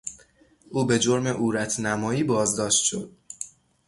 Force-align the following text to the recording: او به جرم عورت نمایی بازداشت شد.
او 0.69 0.85
به 0.85 0.99
جرم 0.99 1.27
عورت 1.27 1.79
نمایی 1.79 2.23
بازداشت 2.23 2.83
شد. 2.83 3.11